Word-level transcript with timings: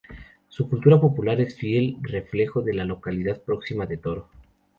Su 0.49 0.67
cultura 0.67 0.99
popular 0.99 1.39
es 1.41 1.55
fiel 1.55 1.95
reflejo 2.01 2.63
de 2.63 2.73
la 2.73 2.85
localidad 2.85 3.39
próxima 3.43 3.85
de 3.85 3.97
Toro. 3.97 4.29